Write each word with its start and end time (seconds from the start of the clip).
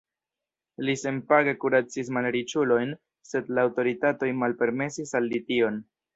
Li 0.87 0.95
senpage 1.01 1.53
kuracis 1.63 2.09
malriĉulojn, 2.17 2.95
sed 3.33 3.53
la 3.59 3.67
aŭtoritatoj 3.69 4.33
malpermesis 4.41 5.17
al 5.23 5.31
li 5.35 5.45
tion. 5.53 5.81